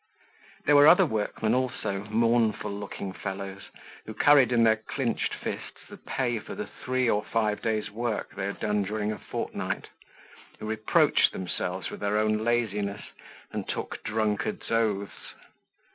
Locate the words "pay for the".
5.97-6.65